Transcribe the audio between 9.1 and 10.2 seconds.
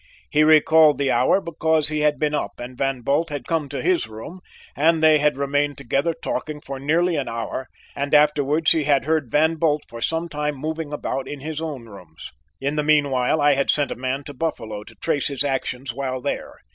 Van Bult for